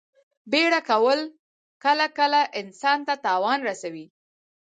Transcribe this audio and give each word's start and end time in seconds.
بیړه 0.51 0.79
کول 0.89 1.19
کله 1.83 2.05
کله 2.17 2.41
انسان 2.61 2.99
ته 3.07 3.13
تاوان 3.25 3.59
رسوي. 3.69 4.05